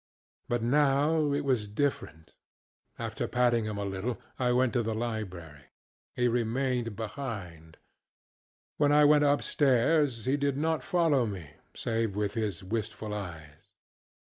[0.49, 2.33] But now it was different:
[2.97, 5.63] after patting him a little I went to the libraryŌĆöhe
[6.31, 7.77] remained behind;
[8.77, 13.73] when I went upstairs he did not follow me, save with his wistful eyes.